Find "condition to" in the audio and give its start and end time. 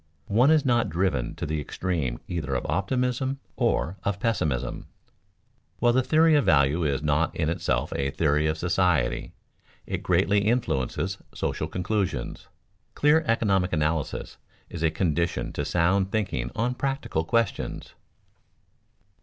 14.89-15.63